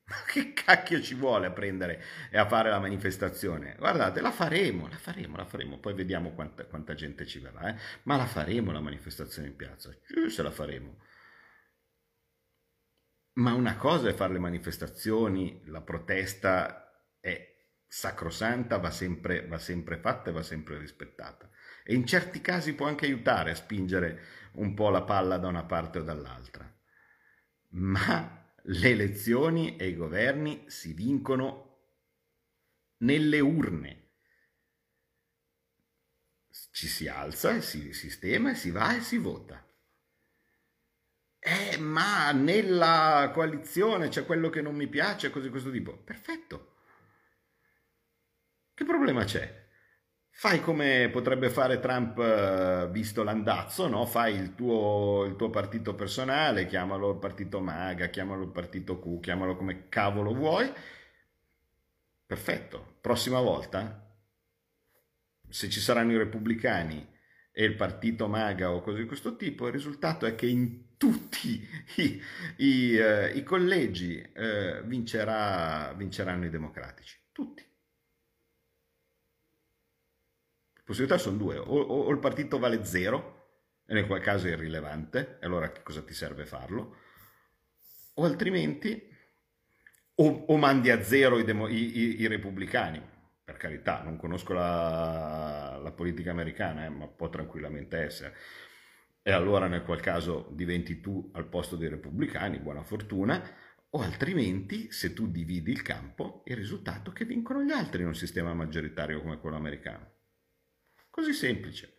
ma 0.05 0.15
che 0.27 0.53
cacchio 0.53 1.01
ci 1.01 1.15
vuole 1.15 1.47
a 1.47 1.51
prendere 1.51 2.03
e 2.29 2.37
a 2.37 2.47
fare 2.47 2.69
la 2.69 2.79
manifestazione? 2.79 3.75
Guardate, 3.77 4.19
la 4.21 4.31
faremo, 4.31 4.87
la 4.87 4.97
faremo, 4.97 5.37
la 5.37 5.45
faremo, 5.45 5.79
poi 5.79 5.93
vediamo 5.93 6.31
quanta, 6.31 6.65
quanta 6.65 6.93
gente 6.93 7.25
ci 7.25 7.39
verrà, 7.39 7.69
eh? 7.69 7.79
ma 8.03 8.17
la 8.17 8.25
faremo 8.25 8.71
la 8.71 8.81
manifestazione 8.81 9.47
in 9.47 9.55
piazza, 9.55 9.91
se 10.27 10.43
la 10.43 10.51
faremo. 10.51 10.97
Ma 13.33 13.53
una 13.53 13.77
cosa 13.77 14.09
è 14.09 14.13
fare 14.13 14.33
le 14.33 14.39
manifestazioni, 14.39 15.63
la 15.65 15.81
protesta 15.81 17.07
è 17.19 17.53
sacrosanta, 17.87 18.77
va 18.77 18.91
sempre, 18.91 19.47
va 19.47 19.57
sempre 19.57 19.97
fatta 19.97 20.29
e 20.29 20.33
va 20.33 20.43
sempre 20.43 20.77
rispettata. 20.77 21.49
E 21.83 21.95
in 21.95 22.05
certi 22.05 22.41
casi 22.41 22.75
può 22.75 22.87
anche 22.87 23.05
aiutare 23.05 23.51
a 23.51 23.55
spingere 23.55 24.21
un 24.53 24.73
po' 24.75 24.89
la 24.89 25.03
palla 25.03 25.37
da 25.37 25.47
una 25.47 25.63
parte 25.63 25.99
o 25.99 26.03
dall'altra. 26.03 26.71
Ma 27.69 28.53
le 28.65 28.89
elezioni 28.89 29.77
e 29.77 29.87
i 29.87 29.95
governi 29.95 30.65
si 30.67 30.93
vincono 30.93 31.71
nelle 32.97 33.39
urne. 33.39 34.11
Ci 36.71 36.87
si 36.87 37.07
alza, 37.07 37.59
si 37.61 37.93
sistema 37.93 38.51
e 38.51 38.55
si 38.55 38.69
va 38.69 38.95
e 38.95 39.01
si 39.01 39.17
vota. 39.17 39.72
Eh, 41.45 41.77
ma 41.77 42.31
nella 42.31 43.29
coalizione 43.33 44.07
c'è 44.07 44.25
quello 44.25 44.49
che 44.49 44.61
non 44.61 44.75
mi 44.75 44.87
piace, 44.87 45.29
così 45.29 45.49
questo 45.49 45.71
tipo. 45.71 45.97
Perfetto. 45.97 46.75
Che 48.73 48.85
problema 48.85 49.23
c'è? 49.25 49.61
Fai 50.29 50.61
come 50.61 51.09
potrebbe 51.11 51.49
fare 51.49 51.79
Trump 51.79 52.17
eh, 52.17 52.87
visto 52.91 53.23
l'andazzo, 53.23 53.87
no? 53.87 54.05
Fai 54.05 54.35
il 54.35 54.55
tuo, 54.55 55.25
il 55.25 55.35
tuo 55.35 55.49
partito 55.49 55.95
personale, 55.95 56.65
chiamalo 56.65 57.17
partito 57.19 57.59
MAGA, 57.59 58.07
chiamalo 58.07 58.49
partito 58.49 58.99
Q, 58.99 59.19
chiamalo 59.19 59.55
come 59.55 59.89
cavolo 59.89 60.33
vuoi. 60.33 60.71
Perfetto. 62.25 62.97
Prossima 63.01 63.39
volta, 63.41 64.11
se 65.49 65.69
ci 65.69 65.79
saranno 65.79 66.13
i 66.13 66.17
repubblicani 66.17 67.12
e 67.55 67.63
il 67.63 67.75
partito 67.75 68.27
MAGA 68.27 68.71
o 68.71 68.81
cose 68.81 68.97
di 68.97 69.05
questo 69.05 69.35
tipo, 69.35 69.67
il 69.67 69.73
risultato 69.73 70.25
è 70.25 70.33
che 70.33 70.47
in 70.47 70.97
tutti 70.97 71.65
i, 71.97 72.21
i, 72.57 72.97
uh, 72.97 73.37
i 73.37 73.43
collegi 73.43 74.21
uh, 74.35 74.83
vincerà, 74.83 75.93
vinceranno 75.95 76.45
i 76.45 76.49
democratici. 76.49 77.19
Tutti. 77.31 77.63
possibilità 80.83 81.17
sono 81.17 81.37
due, 81.37 81.57
o, 81.57 81.63
o, 81.63 82.01
o, 82.03 82.11
il 82.11 82.19
partito 82.19 82.59
vale 82.59 82.83
zero, 82.83 83.41
e 83.85 83.93
nel 83.93 84.05
qual 84.05 84.19
caso 84.19 84.47
è 84.47 84.51
irrilevante, 84.51 85.37
e 85.39 85.45
allora 85.45 85.71
che 85.71 85.81
cosa 85.81 86.01
ti 86.01 86.13
serve 86.13 86.45
farlo? 86.45 86.97
O 88.15 88.25
altrimenti, 88.25 89.11
o, 90.15 90.45
o 90.47 90.57
mandi 90.57 90.89
a 90.89 91.01
zero 91.01 91.39
i, 91.39 91.43
demo, 91.43 91.67
i, 91.67 92.27
repubblicani, 92.27 93.01
per 93.43 93.57
carità, 93.57 94.01
non 94.03 94.17
conosco 94.17 94.53
la, 94.53 95.79
la 95.81 95.91
politica 95.91 96.31
americana, 96.31 96.85
eh, 96.85 96.89
ma 96.89 97.07
può 97.07 97.29
tranquillamente 97.29 97.97
essere. 97.97 98.35
E 99.21 99.31
allora 99.31 99.67
nel 99.67 99.83
qual 99.83 100.01
caso 100.01 100.49
diventi 100.51 100.99
tu 101.01 101.29
al 101.33 101.47
posto 101.47 101.75
dei 101.75 101.89
repubblicani, 101.89 102.59
buona 102.59 102.83
fortuna, 102.83 103.41
o 103.95 104.01
altrimenti, 104.01 104.91
se 104.91 105.13
tu 105.13 105.29
dividi 105.29 105.71
il 105.71 105.81
campo, 105.81 106.43
il 106.45 106.55
risultato 106.55 107.11
è 107.11 107.13
che 107.13 107.25
vincono 107.25 107.63
gli 107.63 107.71
altri 107.71 108.01
in 108.01 108.07
un 108.07 108.15
sistema 108.15 108.53
maggioritario 108.53 109.21
come 109.21 109.39
quello 109.39 109.55
americano. 109.55 110.11
Così 111.09 111.31
semplice. 111.31 111.93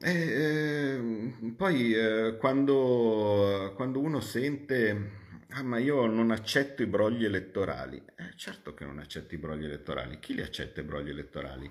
E, 0.00 0.12
eh, 0.12 1.52
poi 1.56 1.94
eh, 1.94 2.36
quando, 2.38 3.72
quando, 3.74 4.00
uno 4.00 4.20
sente, 4.20 5.23
ah 5.56 5.62
ma 5.62 5.78
io 5.78 6.06
non 6.06 6.30
accetto 6.32 6.82
i 6.82 6.86
brogli 6.86 7.24
elettorali, 7.24 8.02
eh, 8.16 8.36
certo 8.36 8.74
che 8.74 8.84
non 8.84 8.98
accetto 8.98 9.34
i 9.34 9.38
brogli 9.38 9.64
elettorali, 9.64 10.18
chi 10.18 10.34
li 10.34 10.42
accetta 10.42 10.80
i 10.80 10.84
brogli 10.84 11.10
elettorali? 11.10 11.70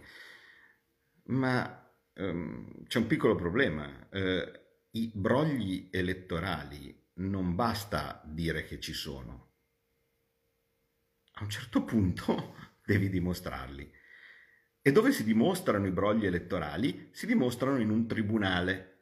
Ma 1.25 1.93
ehm, 2.13 2.85
c'è 2.85 2.97
un 2.99 3.07
piccolo 3.07 3.35
problema, 3.35 4.09
eh, 4.09 4.61
i 4.91 5.11
brogli 5.13 5.89
elettorali 5.91 7.11
non 7.15 7.55
basta 7.55 8.21
dire 8.25 8.63
che 8.63 8.79
ci 8.79 8.93
sono. 8.93 9.51
A 11.33 11.43
un 11.43 11.49
certo 11.49 11.83
punto 11.83 12.55
devi 12.85 13.09
dimostrarli. 13.09 13.91
E 14.81 14.91
dove 14.91 15.11
si 15.11 15.23
dimostrano 15.23 15.87
i 15.87 15.91
brogli 15.91 16.25
elettorali? 16.25 17.09
Si 17.11 17.25
dimostrano 17.25 17.79
in 17.79 17.89
un 17.89 18.07
tribunale. 18.07 18.92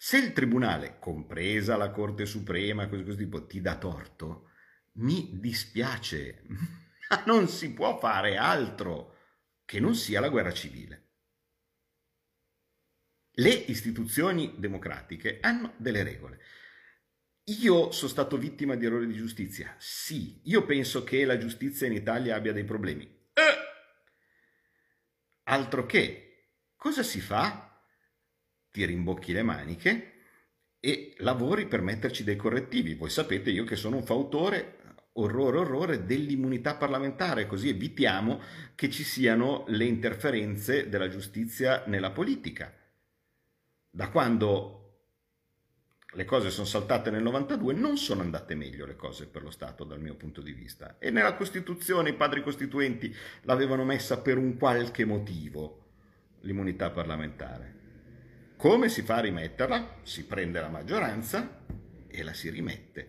Se 0.00 0.16
il 0.16 0.32
tribunale, 0.32 1.00
compresa 1.00 1.76
la 1.76 1.90
Corte 1.90 2.24
Suprema, 2.24 2.88
così 2.88 3.02
così 3.02 3.16
tipo, 3.16 3.46
ti 3.48 3.60
dà 3.60 3.76
torto, 3.76 4.50
mi 4.98 5.40
dispiace, 5.40 6.44
ma 7.10 7.24
non 7.26 7.48
si 7.48 7.72
può 7.72 7.98
fare 7.98 8.36
altro 8.36 9.16
che 9.64 9.80
non 9.80 9.96
sia 9.96 10.20
la 10.20 10.28
guerra 10.28 10.52
civile. 10.52 11.06
Le 13.32 13.50
istituzioni 13.50 14.54
democratiche 14.58 15.40
hanno 15.40 15.74
delle 15.78 16.04
regole. 16.04 16.40
Io 17.60 17.90
sono 17.90 18.10
stato 18.10 18.36
vittima 18.38 18.76
di 18.76 18.86
errori 18.86 19.08
di 19.08 19.14
giustizia. 19.14 19.74
Sì, 19.78 20.40
io 20.44 20.64
penso 20.64 21.02
che 21.02 21.24
la 21.24 21.38
giustizia 21.38 21.88
in 21.88 21.94
Italia 21.94 22.36
abbia 22.36 22.52
dei 22.52 22.64
problemi. 22.64 23.04
Eh! 23.32 23.56
Altro 25.44 25.86
che, 25.86 26.52
cosa 26.76 27.02
si 27.02 27.20
fa? 27.20 27.67
Ti 28.70 28.84
rimbocchi 28.84 29.32
le 29.32 29.42
maniche 29.42 30.12
e 30.80 31.14
lavori 31.18 31.66
per 31.66 31.82
metterci 31.82 32.24
dei 32.24 32.36
correttivi. 32.36 32.94
Voi 32.94 33.10
sapete 33.10 33.50
io 33.50 33.64
che 33.64 33.76
sono 33.76 33.96
un 33.96 34.04
fautore, 34.04 34.76
orrore, 35.14 35.58
orrore, 35.58 36.04
dell'immunità 36.04 36.76
parlamentare, 36.76 37.46
così 37.46 37.68
evitiamo 37.68 38.40
che 38.74 38.90
ci 38.90 39.02
siano 39.02 39.64
le 39.68 39.84
interferenze 39.84 40.88
della 40.88 41.08
giustizia 41.08 41.84
nella 41.86 42.10
politica 42.10 42.72
da 43.90 44.10
quando 44.10 44.74
le 46.12 46.24
cose 46.24 46.50
sono 46.50 46.66
saltate 46.66 47.10
nel 47.10 47.22
92, 47.22 47.74
non 47.74 47.96
sono 47.96 48.20
andate 48.20 48.54
meglio 48.54 48.86
le 48.86 48.94
cose 48.94 49.26
per 49.26 49.42
lo 49.42 49.50
Stato 49.50 49.82
dal 49.82 50.00
mio 50.00 50.14
punto 50.14 50.40
di 50.40 50.52
vista. 50.52 50.98
E 50.98 51.10
nella 51.10 51.34
Costituzione 51.34 52.10
i 52.10 52.14
padri 52.14 52.42
costituenti 52.42 53.14
l'avevano 53.42 53.84
messa 53.84 54.20
per 54.20 54.38
un 54.38 54.56
qualche 54.56 55.04
motivo, 55.04 55.86
l'immunità 56.42 56.90
parlamentare. 56.90 57.77
Come 58.58 58.88
si 58.88 59.02
fa 59.02 59.18
a 59.18 59.20
rimetterla? 59.20 60.00
Si 60.02 60.26
prende 60.26 60.60
la 60.60 60.68
maggioranza 60.68 61.64
e 62.08 62.22
la 62.24 62.32
si 62.32 62.50
rimette. 62.50 63.08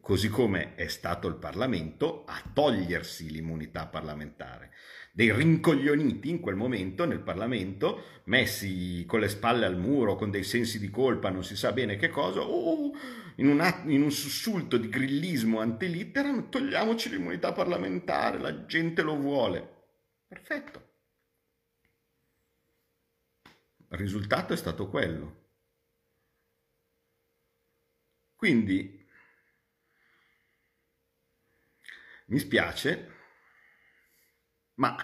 Così 0.00 0.28
come 0.28 0.74
è 0.74 0.88
stato 0.88 1.28
il 1.28 1.36
Parlamento 1.36 2.24
a 2.26 2.42
togliersi 2.52 3.30
l'immunità 3.30 3.86
parlamentare 3.86 4.72
dei 5.12 5.32
rincoglioniti 5.32 6.28
in 6.28 6.40
quel 6.40 6.56
momento 6.56 7.04
nel 7.04 7.20
Parlamento, 7.20 8.02
messi 8.24 9.04
con 9.06 9.20
le 9.20 9.28
spalle 9.28 9.64
al 9.64 9.78
muro, 9.78 10.16
con 10.16 10.32
dei 10.32 10.42
sensi 10.42 10.80
di 10.80 10.90
colpa, 10.90 11.30
non 11.30 11.44
si 11.44 11.54
sa 11.54 11.70
bene 11.70 11.94
che 11.96 12.08
cosa, 12.08 12.40
oh, 12.40 12.90
in, 13.36 13.48
un 13.48 13.60
att- 13.60 13.88
in 13.88 14.02
un 14.02 14.10
sussulto 14.10 14.76
di 14.76 14.88
grillismo 14.88 15.60
antilitteram, 15.60 16.48
togliamoci 16.48 17.10
l'immunità 17.10 17.52
parlamentare, 17.52 18.38
la 18.38 18.64
gente 18.66 19.02
lo 19.02 19.16
vuole. 19.16 19.68
Perfetto. 20.26 20.89
Risultato 23.90 24.52
è 24.52 24.56
stato 24.56 24.88
quello. 24.88 25.48
Quindi 28.36 29.06
mi 32.26 32.38
spiace 32.38 33.18
ma 34.74 34.96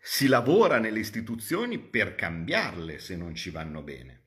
si 0.00 0.26
lavora 0.26 0.78
nelle 0.78 0.98
istituzioni 0.98 1.78
per 1.78 2.14
cambiarle 2.14 2.98
se 2.98 3.14
non 3.14 3.34
ci 3.34 3.50
vanno 3.50 3.82
bene. 3.82 4.26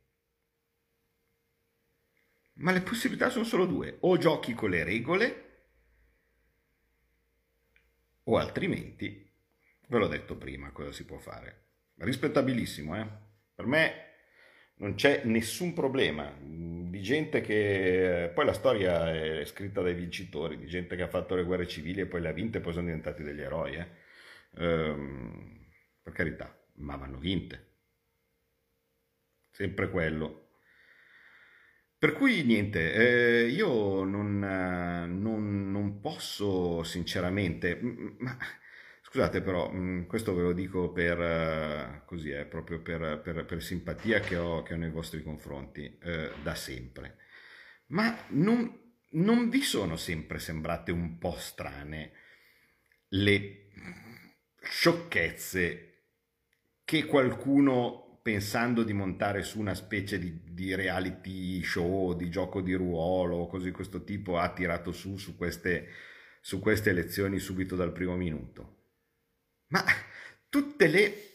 Ma 2.54 2.72
le 2.72 2.82
possibilità 2.82 3.30
sono 3.30 3.44
solo 3.44 3.66
due, 3.66 3.98
o 4.02 4.18
giochi 4.18 4.54
con 4.54 4.70
le 4.70 4.84
regole 4.84 5.46
o 8.24 8.38
altrimenti, 8.38 9.30
ve 9.88 9.98
l'ho 9.98 10.08
detto 10.08 10.38
prima 10.38 10.72
cosa 10.72 10.92
si 10.92 11.04
può 11.04 11.18
fare. 11.18 11.66
Rispettabilissimo, 11.96 12.96
eh? 12.96 13.31
Per 13.62 13.70
me 13.70 13.94
non 14.78 14.96
c'è 14.96 15.22
nessun 15.26 15.74
problema 15.74 16.36
di 16.36 17.00
gente 17.00 17.42
che 17.42 18.32
poi 18.34 18.44
la 18.44 18.54
storia 18.54 19.14
è 19.14 19.46
scritta 19.46 19.84
dai 19.84 19.94
vincitori, 19.94 20.58
di 20.58 20.66
gente 20.66 20.96
che 20.96 21.04
ha 21.04 21.08
fatto 21.08 21.36
le 21.36 21.44
guerre 21.44 21.68
civili 21.68 22.02
e 22.02 22.08
poi 22.08 22.22
le 22.22 22.30
ha 22.30 22.32
vinte 22.32 22.58
e 22.58 22.62
poi 22.62 22.74
sono 22.74 22.88
diventati 22.88 23.22
degli 23.22 23.40
eroi, 23.40 23.76
eh? 23.76 23.88
ehm, 24.58 25.68
per 26.02 26.12
carità, 26.12 26.60
ma 26.78 26.96
vanno 26.96 27.20
vinte. 27.20 27.68
Sempre 29.52 29.92
quello. 29.92 30.54
Per 32.00 32.14
cui 32.14 32.44
niente, 32.44 32.94
eh, 32.94 33.46
io 33.46 34.04
non, 34.04 34.40
non, 34.40 35.72
non, 35.72 36.00
posso 36.02 36.82
sinceramente, 36.82 37.78
ma 38.18 38.36
scusate 39.12 39.42
però, 39.42 39.70
questo 40.08 40.34
ve 40.34 40.42
lo 40.42 40.54
dico 40.54 40.94
per, 40.94 42.04
così, 42.06 42.30
eh, 42.30 42.46
proprio 42.46 42.82
per, 42.82 43.20
per, 43.22 43.44
per 43.44 43.62
simpatia 43.62 44.22
che 44.22 44.38
ho, 44.38 44.64
che 44.64 44.74
ho, 44.74 44.78
nei 44.78 44.90
vostri 44.90 45.22
confronti 45.22 45.98
eh, 46.02 46.32
da 46.42 46.56
sempre, 46.56 47.18
ma 47.88 48.18
non, 48.30 48.74
non 49.10 49.50
vi 49.50 49.64
sono 49.64 49.98
sempre 49.98 50.40
sembrate 50.40 50.94
un 50.94 51.18
po' 51.18 51.36
strane 51.38 52.12
le 53.10 53.68
sciocchezze 54.62 56.04
che 56.86 57.04
qualcuno 57.04 58.22
pensando 58.22 58.84
di 58.84 58.94
montare 58.94 59.44
su 59.44 59.60
una 59.60 59.74
specie 59.74 60.20
di, 60.20 60.40
di 60.54 60.74
reality 60.74 61.62
show, 61.64 62.14
di 62.14 62.30
gioco 62.30 62.62
di 62.62 62.74
ruolo 62.76 63.36
o 63.40 63.48
così 63.48 63.72
questo 63.72 64.06
tipo 64.06 64.38
ha 64.38 64.54
tirato 64.54 64.94
su 64.94 65.18
su 65.18 65.36
queste, 65.36 65.90
su 66.40 66.62
queste 66.62 66.92
elezioni 66.92 67.40
subito 67.40 67.76
dal 67.76 67.92
primo 67.92 68.16
minuto. 68.16 68.80
Ma 69.72 69.84
tutte 70.50 70.88
le 70.88 71.26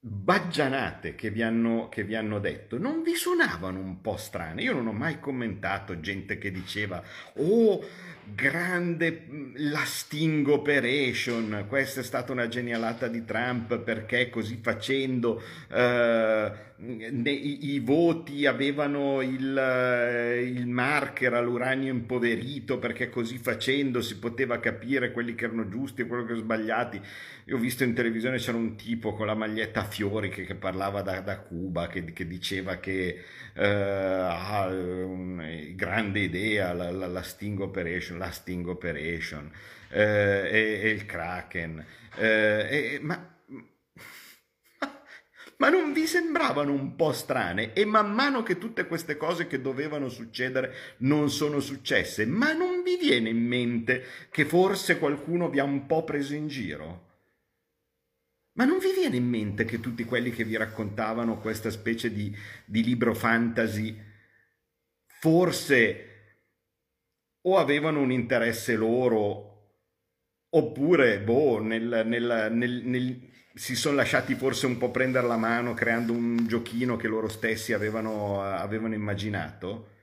baggianate 0.00 1.14
che 1.14 1.30
vi, 1.30 1.42
hanno, 1.42 1.88
che 1.88 2.04
vi 2.04 2.14
hanno 2.14 2.38
detto 2.38 2.78
non 2.78 3.02
vi 3.02 3.14
suonavano 3.14 3.78
un 3.78 4.00
po' 4.00 4.16
strane? 4.16 4.62
Io 4.62 4.72
non 4.72 4.86
ho 4.86 4.92
mai 4.92 5.20
commentato 5.20 6.00
gente 6.00 6.38
che 6.38 6.50
diceva 6.50 7.02
oh 7.34 7.84
grande 8.34 9.26
mm, 9.30 9.54
la 9.70 9.84
Sting 9.84 10.46
Operation, 10.46 11.64
questa 11.68 12.00
è 12.00 12.04
stata 12.04 12.32
una 12.32 12.48
genialata 12.48 13.08
di 13.08 13.24
Trump 13.24 13.78
perché 13.78 14.30
così 14.30 14.58
facendo 14.62 15.42
eh, 15.70 16.52
i, 16.80 17.74
i, 17.74 17.80
voti 17.80 18.46
avevano 18.46 19.20
il, 19.20 19.56
eh, 19.58 20.42
il 20.42 20.66
marker 20.68 21.34
all'uranio 21.34 21.92
impoverito 21.92 22.78
perché 22.78 23.10
così 23.10 23.38
facendo 23.38 24.00
si 24.00 24.18
poteva 24.18 24.60
capire 24.60 25.10
quelli 25.10 25.34
che 25.34 25.46
erano 25.46 25.68
giusti 25.68 26.02
e 26.02 26.06
quelli 26.06 26.24
che 26.24 26.30
erano 26.30 26.44
sbagliati. 26.44 27.00
Io 27.46 27.56
ho 27.56 27.58
visto 27.58 27.82
in 27.82 27.94
televisione 27.94 28.36
c'era 28.36 28.58
un 28.58 28.76
tipo 28.76 29.14
con 29.14 29.26
la 29.26 29.34
maglietta 29.34 29.80
a 29.80 29.84
fiori 29.84 30.28
che, 30.28 30.44
che 30.44 30.54
parlava 30.54 31.02
da, 31.02 31.20
da 31.20 31.38
Cuba, 31.38 31.88
che, 31.88 32.04
che, 32.12 32.26
diceva 32.26 32.76
che 32.76 33.24
eh, 33.54 33.66
ha 33.66 34.66
una 34.68 35.46
grande 35.74 36.20
idea 36.20 36.72
la, 36.74 36.90
la, 36.90 37.06
la 37.06 37.22
Sting 37.22 37.58
Operation, 37.58 38.17
la 38.18 38.30
Sting 38.30 38.66
Operation 38.66 39.50
eh, 39.88 40.02
e, 40.02 40.80
e, 40.82 40.90
il 40.90 41.06
Kraken. 41.06 41.84
Eh, 42.16 42.94
e, 42.94 42.98
ma 43.00 43.36
ma 45.58 45.70
non 45.70 45.92
vi 45.92 46.06
sembravano 46.06 46.72
un 46.72 46.94
po' 46.96 47.12
strane? 47.12 47.72
E 47.72 47.84
man 47.84 48.12
mano 48.12 48.42
che 48.42 48.58
tutte 48.58 48.86
queste 48.86 49.16
cose 49.16 49.46
che 49.46 49.60
dovevano 49.60 50.08
succedere 50.08 50.74
non 50.98 51.30
sono 51.30 51.60
successe, 51.60 52.26
ma 52.26 52.52
non 52.52 52.82
vi 52.82 52.96
viene 52.96 53.30
in 53.30 53.44
mente 53.44 54.04
che 54.30 54.44
forse 54.44 54.98
qualcuno 54.98 55.48
vi 55.48 55.58
ha 55.58 55.64
un 55.64 55.86
po' 55.86 56.04
preso 56.04 56.34
in 56.34 56.48
giro? 56.48 57.06
Ma 58.52 58.64
non 58.64 58.78
vi 58.78 58.92
viene 58.92 59.16
in 59.16 59.26
mente 59.26 59.64
che 59.64 59.78
tutti 59.78 60.04
quelli 60.04 60.30
che 60.30 60.42
vi 60.42 60.56
raccontavano 60.56 61.38
questa 61.38 61.70
specie 61.70 62.12
di, 62.12 62.36
di 62.64 62.82
libro 62.82 63.14
fantasy 63.14 63.96
forse 65.20 66.07
o 67.48 67.58
avevano 67.58 68.00
un 68.00 68.12
interesse 68.12 68.76
loro 68.76 69.46
oppure, 70.50 71.20
boh, 71.20 71.60
nel, 71.60 72.04
nel, 72.06 72.50
nel, 72.52 73.20
si 73.54 73.74
sono 73.74 73.96
lasciati 73.96 74.34
forse 74.34 74.66
un 74.66 74.78
po' 74.78 74.90
prendere 74.90 75.26
la 75.26 75.36
mano 75.36 75.74
creando 75.74 76.12
un 76.12 76.46
giochino 76.46 76.96
che 76.96 77.08
loro 77.08 77.28
stessi 77.28 77.72
avevano, 77.72 78.42
avevano 78.42 78.94
immaginato? 78.94 79.96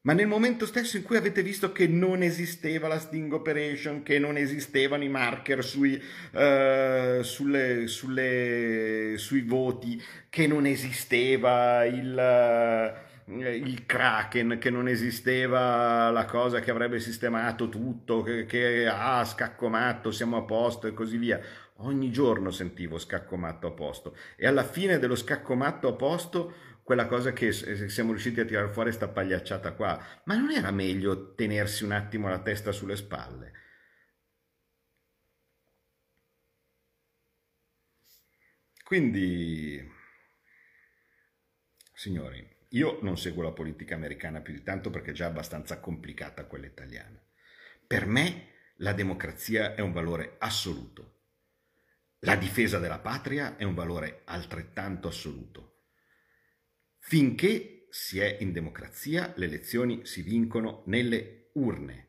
Ma 0.00 0.14
nel 0.14 0.26
momento 0.26 0.64
stesso 0.64 0.96
in 0.96 1.02
cui 1.02 1.16
avete 1.16 1.42
visto 1.42 1.70
che 1.70 1.86
non 1.86 2.22
esisteva 2.22 2.88
la 2.88 2.98
Sting 2.98 3.30
Operation, 3.32 4.02
che 4.02 4.18
non 4.18 4.38
esistevano 4.38 5.04
i 5.04 5.08
marker 5.08 5.62
sui, 5.62 6.00
uh, 6.32 7.22
sulle, 7.22 7.86
sulle, 7.88 9.14
sui 9.16 9.42
voti, 9.42 10.02
che 10.30 10.46
non 10.46 10.64
esisteva 10.64 11.84
il, 11.84 12.14
uh, 12.14 13.07
il, 13.30 13.84
Kraken, 13.86 14.58
che 14.58 14.70
non 14.70 14.88
esisteva 14.88 16.10
la 16.10 16.24
cosa 16.24 16.60
che 16.60 16.70
avrebbe 16.70 16.98
sistemato 17.00 17.68
tutto, 17.68 18.22
che, 18.22 18.46
che 18.46 18.86
ah, 18.86 19.24
scaccomatto, 19.24 20.10
siamo 20.10 20.36
a 20.38 20.42
posto 20.42 20.86
e 20.86 20.94
così 20.94 21.16
via. 21.18 21.40
Ogni 21.80 22.10
giorno 22.10 22.50
sentivo 22.50 22.98
scaccomatto 22.98 23.68
a 23.68 23.70
posto 23.70 24.16
e 24.36 24.46
alla 24.48 24.64
fine 24.64 24.98
dello 24.98 25.14
scaccomatto 25.14 25.86
a 25.88 25.92
posto 25.92 26.54
quella 26.82 27.06
cosa 27.06 27.32
che 27.32 27.52
siamo 27.52 28.10
riusciti 28.10 28.40
a 28.40 28.44
tirare 28.44 28.68
fuori 28.68 28.90
sta 28.92 29.08
pagliacciata 29.08 29.72
qua, 29.74 30.02
ma 30.24 30.34
non 30.34 30.50
era 30.50 30.70
meglio 30.72 31.34
tenersi 31.34 31.84
un 31.84 31.92
attimo 31.92 32.28
la 32.28 32.40
testa 32.40 32.72
sulle 32.72 32.96
spalle? 32.96 33.52
Quindi, 38.84 39.86
signori, 41.94 42.57
io 42.70 42.98
non 43.02 43.16
seguo 43.16 43.42
la 43.42 43.52
politica 43.52 43.94
americana 43.94 44.40
più 44.40 44.52
di 44.52 44.62
tanto 44.62 44.90
perché 44.90 45.10
è 45.10 45.14
già 45.14 45.26
abbastanza 45.26 45.80
complicata 45.80 46.44
quella 46.44 46.66
italiana. 46.66 47.22
Per 47.86 48.06
me 48.06 48.48
la 48.76 48.92
democrazia 48.92 49.74
è 49.74 49.80
un 49.80 49.92
valore 49.92 50.36
assoluto. 50.38 51.14
La 52.20 52.36
difesa 52.36 52.78
della 52.78 52.98
patria 52.98 53.56
è 53.56 53.64
un 53.64 53.74
valore 53.74 54.22
altrettanto 54.24 55.08
assoluto. 55.08 55.84
Finché 56.98 57.86
si 57.90 58.18
è 58.18 58.36
in 58.40 58.52
democrazia, 58.52 59.32
le 59.36 59.46
elezioni 59.46 60.04
si 60.04 60.22
vincono 60.22 60.82
nelle 60.86 61.50
urne. 61.54 62.06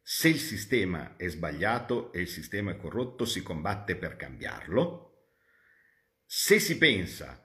Se 0.00 0.28
il 0.28 0.38
sistema 0.38 1.16
è 1.16 1.28
sbagliato 1.28 2.12
e 2.12 2.20
il 2.20 2.28
sistema 2.28 2.72
è 2.72 2.76
corrotto, 2.76 3.24
si 3.24 3.42
combatte 3.42 3.96
per 3.96 4.16
cambiarlo. 4.16 5.30
Se 6.24 6.60
si 6.60 6.78
pensa 6.78 7.42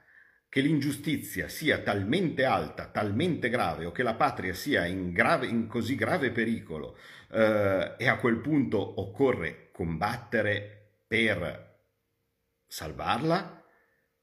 che 0.50 0.62
l'ingiustizia 0.62 1.50
sia 1.50 1.80
talmente 1.80 2.46
alta, 2.46 2.88
talmente 2.88 3.50
grave 3.50 3.86
o 3.86 3.92
che 3.92 4.04
la 4.04 4.16
patria 4.16 4.54
sia 4.54 4.86
in, 4.86 5.12
grave, 5.12 5.48
in 5.48 5.68
così 5.68 5.96
grave 5.96 6.32
pericolo 6.32 6.98
eh, 7.32 7.96
e 7.98 8.08
a 8.08 8.18
quel 8.18 8.40
punto 8.40 9.02
occorre 9.02 9.70
combattere 9.72 11.02
per 11.06 11.76
salvarla, 12.66 13.66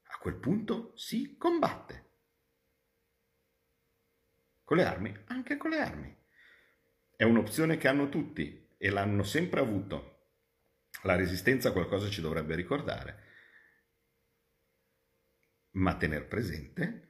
a 0.03 0.17
quel 0.19 0.35
punto 0.35 0.93
si 0.95 1.37
combatte. 1.37 2.03
Con 4.63 4.77
le 4.77 4.83
armi? 4.83 5.15
Anche 5.27 5.57
con 5.57 5.69
le 5.69 5.79
armi. 5.79 6.15
È 7.15 7.23
un'opzione 7.23 7.77
che 7.77 7.87
hanno 7.87 8.09
tutti 8.09 8.73
e 8.77 8.89
l'hanno 8.89 9.23
sempre 9.23 9.59
avuto. 9.59 10.13
La 11.03 11.15
resistenza 11.15 11.71
qualcosa 11.71 12.09
ci 12.09 12.19
dovrebbe 12.19 12.55
ricordare, 12.55 13.23
ma 15.75 15.95
tener 15.95 16.27
presente 16.27 17.01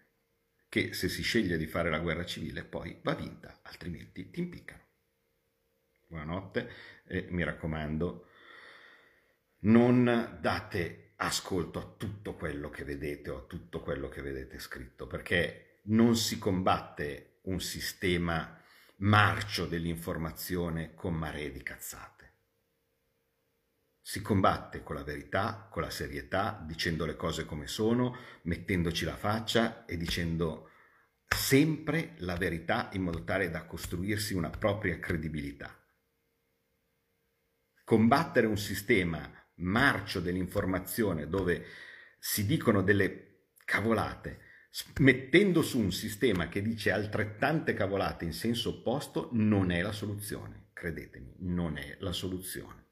che 0.70 0.94
se 0.94 1.10
si 1.10 1.22
sceglie 1.22 1.58
di 1.58 1.68
fare 1.68 1.90
la 1.90 2.00
guerra 2.00 2.26
civile 2.26 2.64
poi 2.64 3.00
va 3.02 3.16
vinta, 3.16 3.60
altrimenti 3.64 4.30
ti 4.30 4.40
impiccano. 4.40 4.84
Buonanotte 6.08 6.70
e 7.06 7.28
mi 7.30 7.44
raccomando, 7.44 8.30
non 9.62 10.38
date 10.42 11.14
ascolto 11.18 11.80
a 11.80 11.96
tutto 11.98 12.36
quello 12.36 12.70
che 12.70 12.84
vedete 12.84 13.30
o 13.30 13.38
a 13.38 13.46
tutto 13.46 13.80
quello 13.82 14.10
che 14.10 14.22
vedete 14.22 14.60
scritto, 14.60 15.08
perché 15.08 15.80
non 15.86 16.16
si 16.16 16.38
combatte 16.38 17.40
un 17.44 17.62
sistema 17.62 18.62
marcio 18.98 19.66
dell'informazione 19.66 20.94
con 20.94 21.14
maree 21.14 21.52
di 21.52 21.62
cazzate. 21.64 22.15
Si 24.08 24.22
combatte 24.22 24.84
con 24.84 24.96
la 24.96 25.04
verità, 25.04 25.68
con 25.72 25.82
la 25.82 25.90
serietà, 25.90 26.64
dicendo 26.64 27.08
le 27.08 27.16
cose 27.16 27.44
come 27.44 27.66
sono, 27.66 28.16
mettendoci 28.44 29.04
la 29.04 29.16
faccia 29.16 29.84
e 29.88 29.98
dicendo 29.98 30.70
sempre 31.26 32.14
la 32.18 32.36
verità 32.36 32.90
in 32.94 33.02
modo 33.02 33.24
tale 33.24 33.50
da 33.50 33.66
costruirsi 33.66 34.36
una 34.36 34.52
propria 34.52 35.00
credibilità. 35.00 35.76
Combattere 37.84 38.46
un 38.46 38.60
sistema 38.60 39.28
marcio 39.56 40.20
dell'informazione 40.20 41.28
dove 41.28 41.66
si 42.20 42.46
dicono 42.46 42.84
delle 42.84 43.54
cavolate 43.66 44.42
mettendo 45.00 45.64
su 45.64 45.80
un 45.80 45.92
sistema 45.92 46.48
che 46.48 46.62
dice 46.62 46.92
altrettante 46.92 47.74
cavolate 47.74 48.24
in 48.24 48.34
senso 48.34 48.70
opposto 48.70 49.30
non 49.32 49.72
è 49.72 49.82
la 49.82 49.94
soluzione, 49.94 50.70
credetemi, 50.74 51.38
non 51.40 51.78
è 51.78 51.98
la 52.02 52.12
soluzione. 52.12 52.85